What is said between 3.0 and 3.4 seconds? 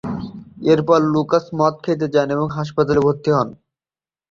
ভর্তি